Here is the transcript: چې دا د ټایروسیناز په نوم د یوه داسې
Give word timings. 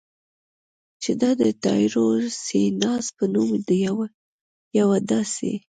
چې 1.01 1.11
دا 1.21 1.29
د 1.41 1.43
ټایروسیناز 1.63 3.05
په 3.17 3.23
نوم 3.33 3.49
د 3.67 3.69
یوه 4.79 4.97
داسې 5.11 5.51